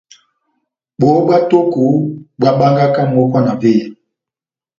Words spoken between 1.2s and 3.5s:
bwá tóko bohábángaka mókwa